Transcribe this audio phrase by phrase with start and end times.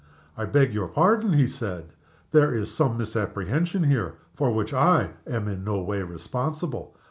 [0.35, 1.93] "I beg your pardon," he said.
[2.31, 6.95] "There is some misapprehension here, for which I am in no way responsible.